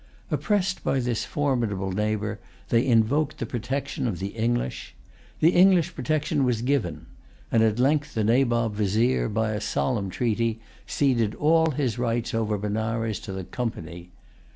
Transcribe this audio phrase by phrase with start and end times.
[0.31, 4.95] Oppressed by this formidable neighbor, they invoked the protection of the English.
[5.41, 7.05] The English protection was given;
[7.51, 12.57] and at length the Nabob Vizier, by a solemn treaty, ceded all his rights over
[12.57, 14.09] Benares to the Company.